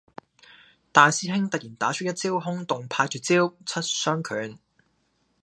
[0.91, 4.57] 大師兄突然打出一招崆峒派絕招，七傷拳